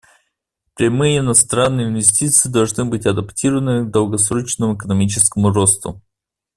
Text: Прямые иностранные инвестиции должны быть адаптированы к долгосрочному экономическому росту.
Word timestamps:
Прямые 0.73 1.19
иностранные 1.19 1.85
инвестиции 1.87 2.49
должны 2.49 2.85
быть 2.85 3.05
адаптированы 3.05 3.85
к 3.85 3.91
долгосрочному 3.91 4.75
экономическому 4.75 5.53
росту. 5.53 6.01